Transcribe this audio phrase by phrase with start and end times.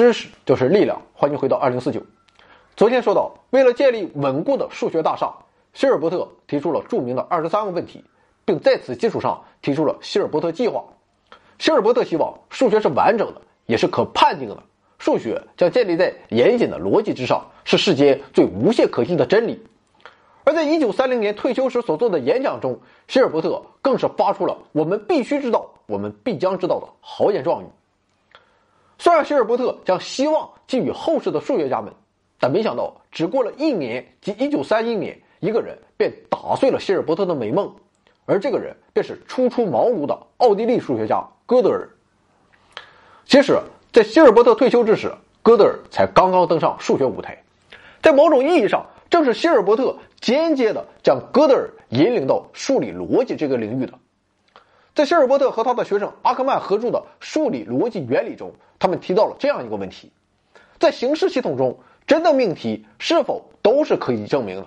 [0.00, 2.00] 知识就是力量，欢迎回到二零四九。
[2.74, 5.30] 昨天说到，为了建立稳固的数学大厦，
[5.74, 8.02] 希尔伯特提出了著名的二十三个问题，
[8.46, 10.82] 并在此基础上提出了希尔伯特计划。
[11.58, 14.62] 希尔伯特希望数学是完整的，也是可判定的，
[14.98, 19.62] 数学将建立在严谨的逻辑之上，是世间最无懈可击的真理。
[20.44, 27.66] 而在一九三零年退休时所做的演讲中，希尔伯特更是发出了“我们必须知道，我们必将知道”的豪言壮语。
[29.00, 31.90] 虽然希尔伯特将希望寄予后世的数学家们，
[32.38, 37.74] 但没想到只过了一年，即一九三一年，一个人便打碎了希尔伯特的美梦，
[38.26, 41.88] 而这个人便是初出茅庐的奥地利数学家哥德尔。
[43.24, 43.58] 其实，
[43.90, 45.10] 在希尔伯特退休之时，
[45.42, 47.42] 哥德尔才刚刚登上数学舞台，
[48.02, 53.94] 在某种意义上，正是希尔伯特间接的将哥德尔引领到数理逻辑这个领域的。
[54.94, 60.10] 在希尔伯特和他的学生阿克曼合著的《数理逻辑原理》中，他们提到了这样一个问题：
[60.78, 64.66] 在形式系统中，真的命题是否都是可以证明的？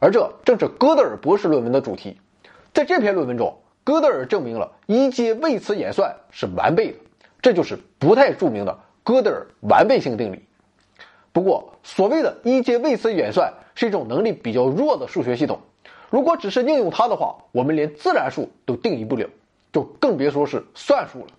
[0.00, 2.18] 而这正是哥德尔博士论文的主题。
[2.74, 6.98] 在这篇论文中，哥德尔证明了一阶位词演算是完备的，
[7.40, 10.44] 这就是不太著名的哥德尔完备性定理。
[11.32, 15.60] 不过，所谓的一阶位词演算是一种能力比较弱的数学系统，
[16.10, 19.28] 如果只是应用它的话，我们连自然数都定义不了。
[19.72, 21.32] 就更别说是算术了。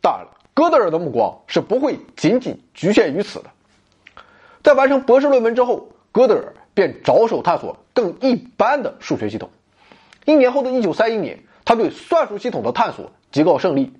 [0.00, 3.50] 当然了，哥德尔的目光是不会仅仅局限于此的。
[4.62, 9.50] 在完成博士论文之后，哥德尔便着手探索更一般的数学系统。
[10.24, 13.92] 一年后的一九三一年，他对算术系统的探索即告胜利，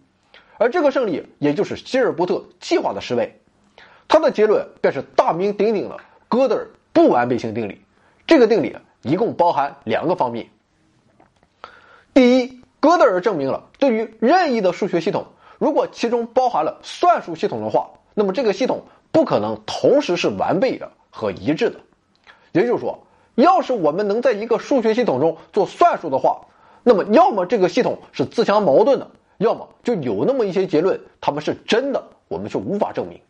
[0.57, 3.33] 而这个胜利也就是希尔伯特计划的失败。
[4.09, 7.83] 他的结论便是大名鼎鼎的哥德尔不完备性定理。
[8.27, 10.49] 这个定理一共包含两个方面。
[12.15, 12.58] 第一。
[12.81, 15.27] 哥德尔证明了，对于任意的数学系统，
[15.59, 21.81] 如果其中包含了算术系统的话，那么这个系统不可能同时是完备的和一致的。
[22.53, 23.01] 也就是说，
[23.35, 26.43] 要是我们能在一个数学系统中做算术的话，
[26.85, 33.21] 那么要么这个系统是自相矛盾的，要么就有那么一些结论，它们是真的，我们却无法证明。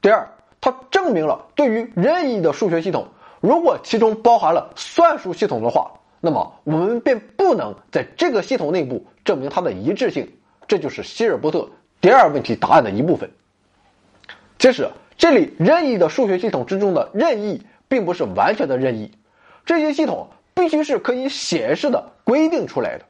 [0.00, 0.28] 第二，
[0.60, 3.08] 它证明了，对于任意的数学系统，
[3.40, 5.90] 如果其中包含了算术系统的话。
[6.24, 10.26] 那么我们便不能在这个系统内部证明它的一致性，
[10.66, 11.68] 这就是希尔伯特
[12.00, 13.30] 第二问题答案的一部分。
[14.58, 19.12] 其实，这里任意的数学系统之中的任意，并不是完全的任意，
[19.66, 23.04] 这些系统必须是可以显示的、规定出来的。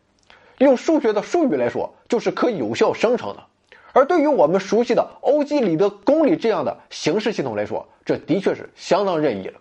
[0.59, 3.45] 用数学的术语来说，就是可有效生成的。
[3.93, 9.61] 而对于我们熟悉的欧几里得公理这样的形式系统来说，这的确是相当任意了。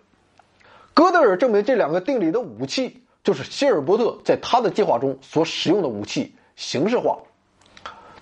[0.92, 3.03] 哥德尔证明这两个定理的武器。
[3.24, 7.18] 就是希尔伯特在他的计划中所使用的武器形式化。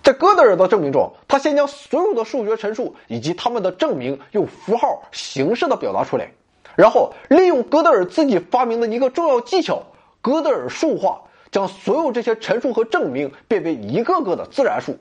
[0.01, 6.31] 在哥德尔的证明中，他先将所有的数学陈述以及他们的证明用符号形式的表达出来，
[6.75, 9.83] 然后利用哥德尔自己发明的一个重要技巧——
[10.21, 11.21] 哥德尔数化，
[11.51, 14.97] 将所有这些陈述和证明变为一个个的自然数。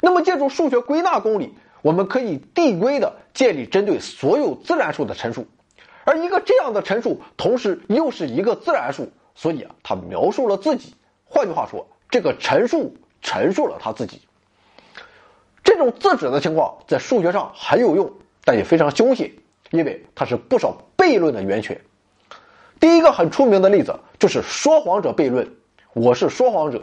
[0.00, 5.46] 那么，借助数学归纳公理，我们可以递归的建立针对所有自然数的陈述。
[6.04, 9.10] 而一个这样的陈述，同时又是一个自然数。
[9.38, 10.94] 所以啊，他描述了自己。
[11.24, 14.20] 换句话说，这个陈述陈述了他自己。
[15.62, 18.10] 这种自指的情况在数学上很有用，
[18.42, 19.30] 但也非常凶险，
[19.70, 21.80] 因为它是不少悖论的源泉。
[22.80, 25.48] 第一个很出名的例子就是说谎者悖论，
[25.92, 26.82] 我是说谎者。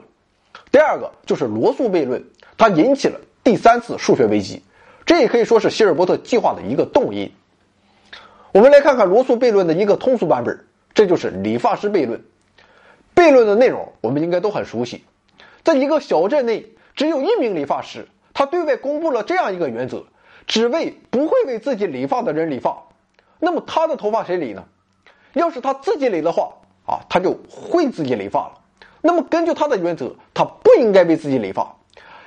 [0.71, 2.23] 第二个就是罗素悖论，
[2.57, 4.63] 它引起了第三次数学危机，
[5.05, 7.29] 这也可以说是希尔伯特计划的一个动因。
[8.53, 12.23] 我们来看看罗素悖论的一个通俗版本，这就是理发师悖论。
[13.15, 15.05] 悖论的内容我们应该都很熟悉，
[15.63, 20.03] 在一个小镇内，只有一名理发师，他对外公布了这样一个原则：
[20.45, 22.83] 只为不会为自己理发的人理发。
[23.39, 24.65] 那么他的头发谁理呢？
[25.33, 26.53] 要是他自己理的话，
[26.85, 28.61] 啊，他就会自己理发了。
[29.01, 31.75] 那么根据他的原则，他不应该为自己理发。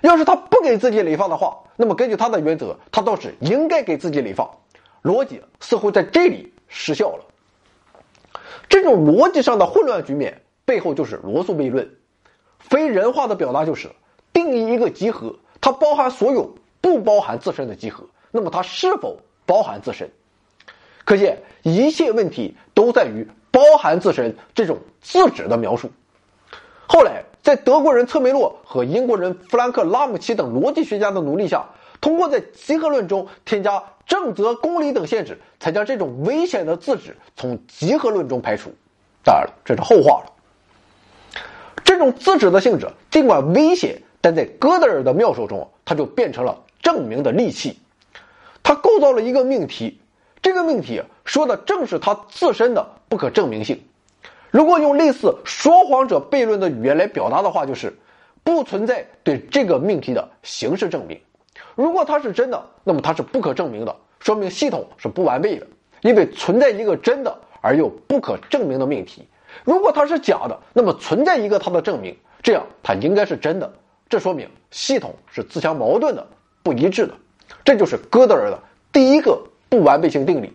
[0.00, 4.50] 要是他不给自己理发的话，那么根据他的原则，他倒是应该给自己理发。
[5.02, 7.24] 逻辑似乎在这里失效了。
[8.68, 10.42] 这种逻辑上的混乱局面。
[10.68, 11.88] 背后就是罗素悖论，
[12.58, 13.88] 非人化的表达就是
[14.34, 20.10] 定义一个集合，它包含所有不包含自身的集合，那么它是否包含自身？
[21.06, 25.90] 可见一切问题都在于包含自身这种自指的描述。
[26.86, 31.70] 后来，在德国人策梅洛和英国人弗兰克拉姆齐等逻辑学家的努力下，
[32.02, 38.70] 通过在集合论中添加正则公理等限制，才将这种危险的自指从集合论中排除。
[39.24, 40.34] 当然了，这是后话了。
[41.88, 47.79] 这种自指的性质尽管危险，但在哥德尔的妙手中，它就变成了证明的利器。
[48.62, 49.99] 他构造了一个命题，
[50.43, 53.81] 这个命题说的正是他自身的不可证明性。
[54.50, 57.96] 如果用类似说谎者悖论的语言来表达的话，就是
[58.44, 61.19] 不存在对这个命题的形式证明。
[61.75, 65.67] 如果它是真的，那么它是不可证明的，说明系统是不完备的，
[66.02, 69.26] 因为存在一个真的而又不可证明的命题。
[69.64, 73.72] 如果它是假的，那么存在一个它的证明，这样它应该是真的。
[74.08, 76.26] 这说明系统是自相矛盾的、
[76.62, 77.14] 不一致的。
[77.64, 78.58] 这就是哥德尔的
[78.93, 80.52] 第一个不完备性定理。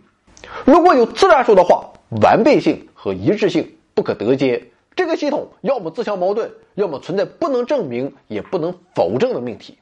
[0.66, 1.92] 如果有自然数的话，
[2.22, 4.70] 完备性和一致性不可得兼。
[4.96, 9.78] 这个系统要么自相矛盾，要么存在不能证明也不能否证的命题。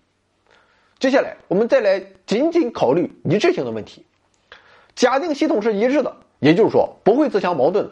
[0.99, 4.05] 接下来，我们再来仅仅考虑一致性的问题。
[4.95, 7.89] 假定系统是一致的，也就是说不会自相矛盾。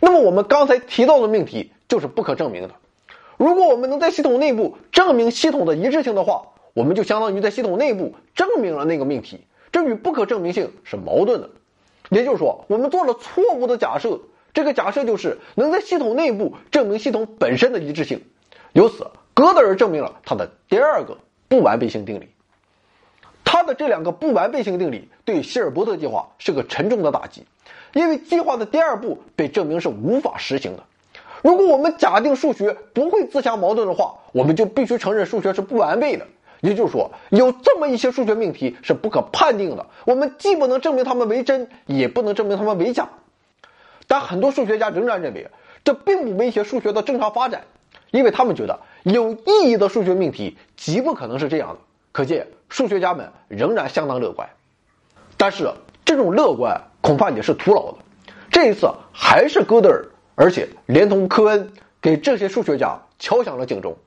[0.00, 2.74] 那么我们刚才提到的命题就是不可证明的。
[3.36, 9.40] 如果我们能在系统内部证明系统的一致性的话，我们就相当于在系统内部证明了那个命题，
[9.72, 11.50] 这与不可证明性是矛盾的。
[12.10, 14.20] 也就是说，我们做了错误的假设，
[14.54, 18.22] 这个假设就是能在系统内部证明系统本身的一致性。
[18.72, 22.28] 由此，哥德尔证明了他的第二个不完备性定理。
[23.46, 27.46] 他的这两个不完备性定理对希尔伯特计划是个沉重的打击。
[27.94, 30.82] 因为计划的第二步被证明是无法实行的。
[31.42, 36.26] 如果我们假定数学不会自相矛盾的话，我们就必须承认数学是不完备的。
[36.60, 39.86] 也就是说，有这么一些数学命题是不可判定的。
[40.04, 43.08] 我们既不能证明它们为真，也不能证明它们为假。
[44.06, 45.48] 但很多数学家仍然认为，
[45.84, 47.62] 这并不威胁数学的正常发展，
[48.10, 51.78] 因为他们觉得有意义的数学命题极不可能是这样的。
[52.16, 54.48] 可见，数学家们仍然相当乐观。
[55.36, 55.70] 但是，
[56.02, 56.80] 这种乐观。
[57.02, 57.98] 恐怕也是徒劳的。
[58.50, 61.70] 这一次还是哥德尔，而且连同科恩，
[62.00, 63.98] 给这些数学家敲响了警钟。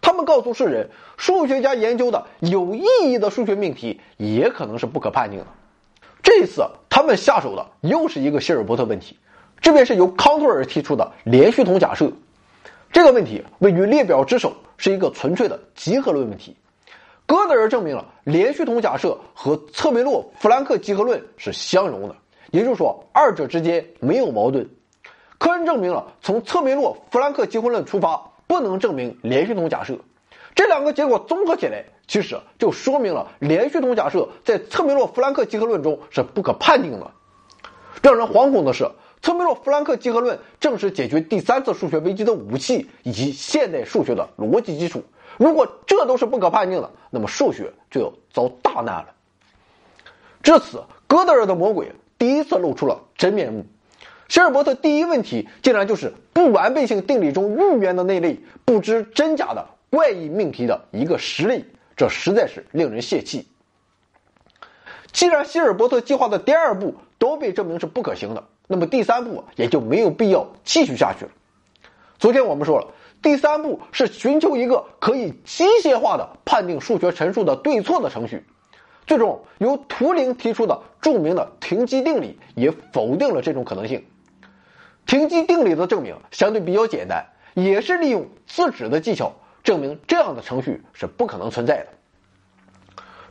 [0.00, 5.46] 他们告诉世人，数学家研究的有意义的数学命题也可能是不可判定的。
[6.20, 9.16] 这一次，他们下手的又是一个希尔伯特问题，
[9.60, 12.10] 这便是由康托尔提出的连续统假设。
[12.90, 16.56] 这个问题位于列表之首，是一个纯粹的集合论问题。
[17.32, 22.14] 哥德尔证明了连续统假设和策梅洛弗兰克集合论是相容的。
[22.50, 24.68] 也就是说，二者之间没有矛盾。
[25.38, 29.96] 科恩证明了从策梅洛弗兰克集合论出发不能证明连续统假设。
[30.54, 37.10] 这两个结果综合起来，其实就说明了连续统假设在策梅洛弗兰克集合论中是不可判定的。
[38.02, 38.90] 让人惶恐的是，
[39.22, 45.02] 策梅洛弗兰克集合论正是解决第三次数学危机的武器以及现代数学的逻辑基础。
[45.42, 49.06] 如果这都是不可判定的，那么数学就要遭大难了。
[50.40, 51.90] 至此，哥德尔的魔鬼。
[52.16, 53.66] 第一次露出了真面目，
[54.28, 61.64] 希尔伯特第一问题竟然就是不完备性定理中预言的那类不知真假的怪异命题的一个实例，
[61.96, 63.48] 这实在是令人泄气。
[65.10, 71.32] 既然希尔伯特计划的第二步都被证明是不可行的，那么第三步也就没有必要继续下去了。
[72.20, 72.86] 昨天我们说了，
[73.22, 78.44] 第三步是寻求一个可以机械化的判定数学陈述的对错的程序。
[79.06, 84.04] 最终，由图灵提出的著名的停机定理也否定了这种可能性。
[85.06, 89.32] 停机定理的证明相对比较简单，也是利用自指的技巧
[89.62, 91.88] 证明这样的程序是不可能存在的。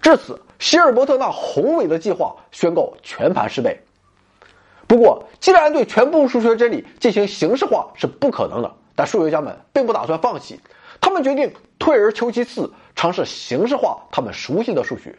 [0.02, 3.78] 至此，希尔伯特那宏伟的计划宣告全盘失败。
[4.88, 10.60] 不过，既然对全部数学真理进行形式化是不可能的，但数学家们并不打算放弃，
[11.00, 15.16] 他们决定退而求其次，尝试形式化他们熟悉的数学。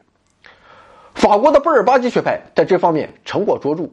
[1.14, 3.90] 法国的贝尔巴基学派在这方面成果卓著，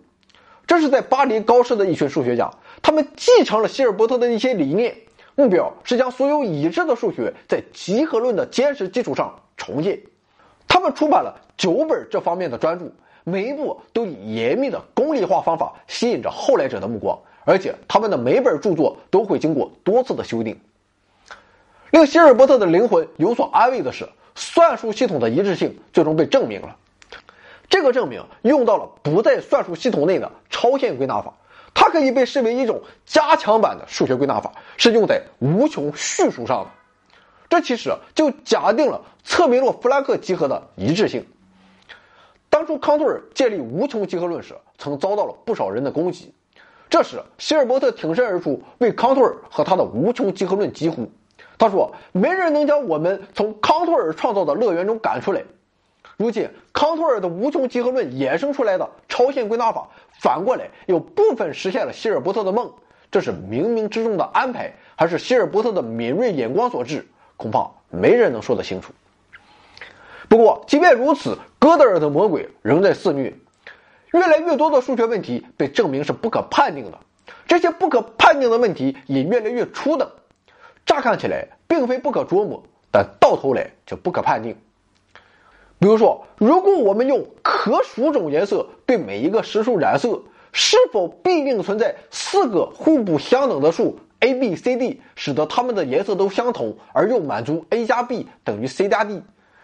[0.67, 2.51] 这是在巴黎高师的一群数学家，
[2.83, 4.95] 他们继承了希尔伯特的一些理念，
[5.33, 9.99] 目标是将所有已知的数学在集合论的坚实基础上重建。
[10.67, 12.85] 他们出版了九本这方面的专著，
[13.23, 17.17] 每一部都以严密的功利化方法吸引着后来者的目光，
[17.49, 20.59] 而且他们的每本著作都会经过多次的修订。
[21.89, 26.75] 令希尔伯特的灵魂有所安慰的是，算术系统的一致性最终被证明了。
[27.67, 31.33] 这个证明用到了不在算术系统内的超限归纳法，
[31.73, 36.69] 它可以被视为一种加强版的数学归纳法，是用在无穷序数上的。
[37.49, 41.25] 这其实就假定了策梅洛弗兰克集合的一致性。
[42.51, 46.31] 当初康托尔建立无穷集合论时，曾遭到了不少人的攻击。
[46.89, 51.09] 这时，希尔伯特挺身而出，为康托尔和他的无穷集合论疾呼。
[51.57, 55.43] 他说：“没人能将我们从康托尔创造的乐园中赶出来。”
[56.17, 59.87] 如今，康托尔的无穷集合论衍生出来的超限归纳法，
[60.19, 62.71] 反过来又部分实现了希尔伯特的梦。
[63.11, 67.05] 这是冥冥之中的安排，还是希尔伯特的敏锐眼光所致？
[67.37, 68.91] 恐怕没人能说得清楚。
[70.27, 73.33] 不过，即便如此，哥德尔的魔鬼仍在肆虐。
[74.11, 76.97] 越来越多的数学问题被证明是不可判定的，
[77.47, 80.09] 这些不可判定的问题也越来越初等。
[80.85, 84.55] 乍看起来并非不可琢磨，但到头来却不可判定。
[85.77, 99.21] 比如说，如果我们用可数种颜色对每一个实数染色，是否必定存在四个互不相等的数 a、b、c、d，使得它们的颜色都相同，而又满足 a 加 b 等于 c 加 d？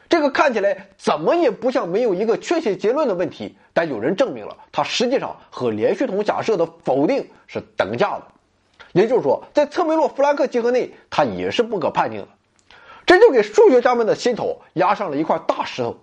[0.08, 8.24] 这个看起来怎么也不像没有一个确切结论的问题，但有人证明了它实际上和连续统假设的否定是等价的。
[8.94, 12.28] 也就是说，在特梅洛弗兰克集合内，它也是不可判定的。
[13.06, 15.98] 这就给数学家们的心头压上了一块大石头。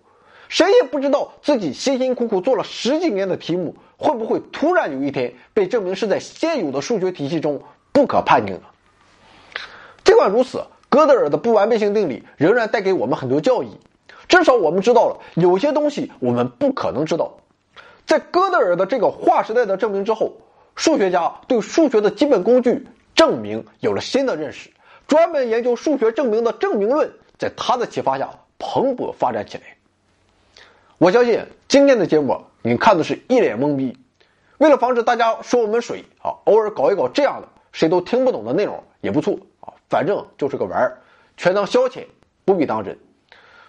[0.49, 8.63] 谁也不知道自己辛辛苦苦做了十几年的题目，会不会突然有一天被证明是在现有的数学体系中不可判定的。
[10.05, 13.79] 尽管如此，哥德尔的不完备性定理仍然带给我们很多教益。
[14.33, 17.37] 至少我们知道了有些东西我们不可能知道。
[18.07, 20.33] 在哥德尔的这个划时代的证明之后，
[20.75, 24.71] 数学家对数学的基本工具证明有了新的认识。
[25.07, 29.65] 专门研究数学证明的证明论，在他的启发下蓬勃发展起来。
[30.97, 33.99] 我相信今天的节目你看的是一脸懵逼。
[34.57, 41.03] 为了防止大家说我们水啊，偶尔搞一搞这样的谁都听不懂的内容也不错啊，反正就是个玩儿，
[41.37, 42.07] 全当消遣，
[42.47, 42.99] 不必当真。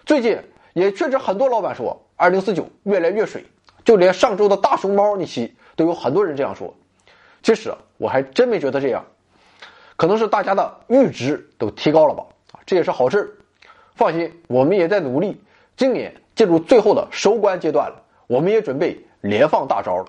[0.06, 0.38] 最近
[0.74, 3.44] 也确实很多老板说二零四九越来越水，
[3.84, 6.74] 就连上周的大熊猫那期都有很多人这样说。
[7.42, 9.04] 其实我还真没觉得这样，
[9.96, 12.24] 可能是大家的阈值都提高了吧？
[12.52, 13.38] 啊，这也是好事。
[13.94, 15.40] 放心，我们也在努力。
[15.76, 20.06] 今年进入最后的收官阶段了，我们也准备连放大招了。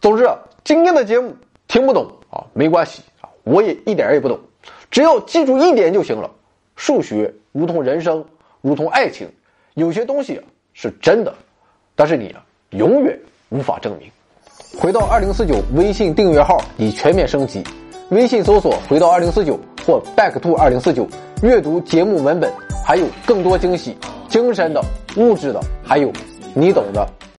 [0.00, 0.28] 总之，
[0.62, 4.38] 今天的节目听不懂啊，没关系啊，我也一点也不懂，
[4.90, 6.30] 只要记住一点就行了：
[6.76, 8.24] 数学如同人生。
[8.60, 9.30] 如同爱情，
[9.74, 10.40] 有些东西
[10.72, 11.34] 是真的，
[11.96, 12.34] 但是你
[12.70, 14.08] 永远无法证明。
[14.78, 17.62] 回到二零四九微信订阅号已全面升级，
[18.10, 21.08] 微信搜索“回到二零四九”或 “back to 二零四九”，
[21.42, 22.52] 阅读节目文本，
[22.84, 23.96] 还有更多惊喜，
[24.28, 24.80] 精神的、
[25.16, 26.12] 物质的，还有
[26.54, 27.08] 你懂的。